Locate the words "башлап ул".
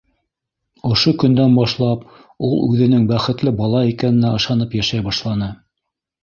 1.57-2.55